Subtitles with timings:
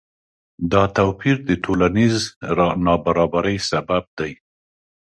[0.71, 2.15] دا توپیر د ټولنیز
[2.85, 4.31] نابرابری سبب دی.